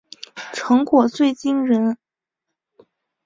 [0.51, 1.95] 成果最惊人